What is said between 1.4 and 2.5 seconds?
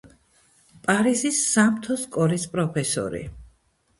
სამთო სკოლის